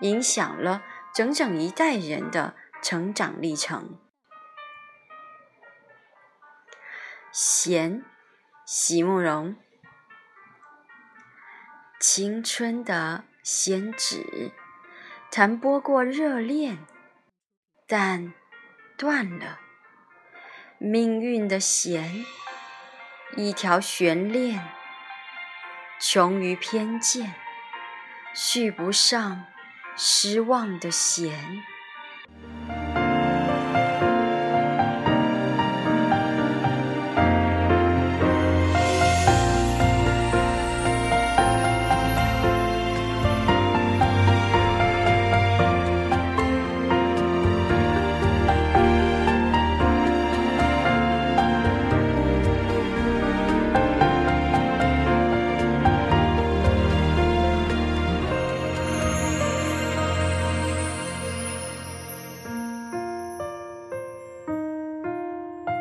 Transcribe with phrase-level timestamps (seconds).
[0.00, 0.82] 影响了
[1.14, 3.98] 整整一代人的成长历程。
[7.32, 8.04] 闲，
[8.66, 9.56] 席慕容。
[12.00, 14.52] 青春的仙纸，
[15.30, 16.78] 弹拨过热恋，
[17.86, 18.32] 但
[18.96, 19.58] 断了。
[20.78, 22.24] 命运的弦，
[23.36, 24.68] 一条悬链，
[26.00, 27.34] 穷于偏见，
[28.32, 29.46] 续不上。
[29.98, 31.64] 失望的弦。